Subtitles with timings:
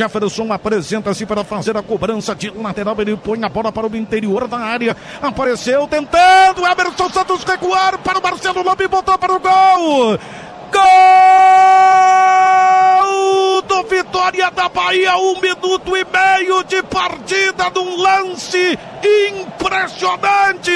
[0.00, 2.96] Jefferson apresenta-se para fazer a cobrança de lateral.
[2.98, 4.96] Ele põe a bola para o interior da área.
[5.20, 6.64] Apareceu tentando.
[6.64, 8.88] Emerson Santos recuar para o Marcelo Lombi.
[8.88, 10.18] Botou para o gol.
[10.72, 11.39] Gol
[14.30, 20.70] Vitória da Bahia, um minuto e meio de partida num lance impressionante.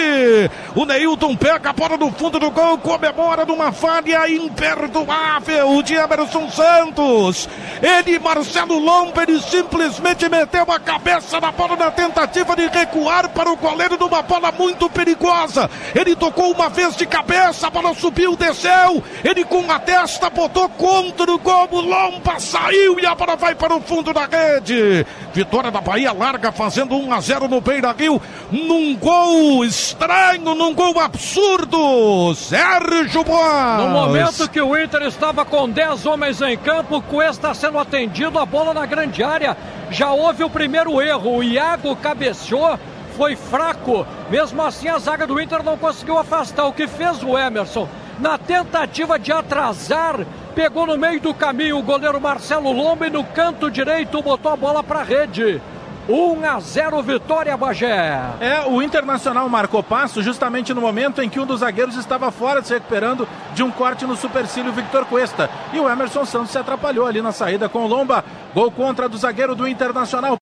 [0.74, 6.50] O Neilton pega a bola no fundo do gol, comemora numa falha imperdoável de Emerson
[6.50, 7.48] Santos.
[7.80, 13.52] Ele, Marcelo Lomba, ele simplesmente meteu a cabeça na bola na tentativa de recuar para
[13.52, 15.70] o goleiro numa bola muito perigosa.
[15.94, 19.02] Ele tocou uma vez de cabeça, a bola subiu, desceu.
[19.22, 23.54] Ele com a testa botou contra o gol, o Lomba saiu e a bola vai
[23.54, 25.06] para o fundo da rede.
[25.34, 30.72] Vitória da Bahia larga fazendo 1 a 0 no Beira Rio, num gol estranho, num
[30.72, 32.34] gol absurdo.
[32.34, 33.82] Sérgio Boas.
[33.82, 38.46] No momento que o Inter estava com 10 homens em campo, Cuesta sendo atendido, a
[38.46, 39.54] bola na grande área.
[39.90, 42.78] Já houve o primeiro erro, o Iago cabeceou
[43.14, 44.06] foi fraco.
[44.30, 46.64] Mesmo assim, a zaga do Inter não conseguiu afastar.
[46.64, 47.86] O que fez o Emerson?
[48.18, 50.24] Na tentativa de atrasar,
[50.54, 54.56] pegou no meio do caminho o goleiro Marcelo Lomba e no canto direito botou a
[54.56, 55.60] bola para a rede.
[56.08, 58.20] 1 a 0 vitória Bagé.
[58.38, 62.62] É, o Internacional marcou passo justamente no momento em que um dos zagueiros estava fora
[62.62, 65.48] se recuperando de um corte no supercílio Victor Cuesta.
[65.72, 68.22] E o Emerson Santos se atrapalhou ali na saída com o Lomba.
[68.54, 70.32] Gol contra do zagueiro do Internacional.